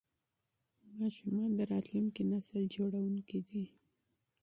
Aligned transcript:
ماشومان 0.99 1.49
د 1.55 1.59
راتلونکي 1.73 2.21
نسل 2.31 2.61
جوړونکي 2.75 3.39
دي. 3.47 3.63